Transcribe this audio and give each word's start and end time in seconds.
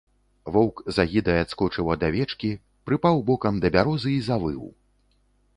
Воўк 0.53 0.77
з 0.95 1.03
агідай 1.03 1.37
адскочыў 1.41 1.93
ад 1.95 2.07
авечкі, 2.09 2.49
прыпаў 2.91 3.23
бокам 3.31 3.53
да 3.67 3.75
бярозы 3.77 4.11
і 4.17 4.21
завыў. 4.31 4.61